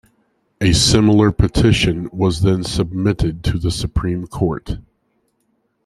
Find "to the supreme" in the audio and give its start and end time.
3.43-4.25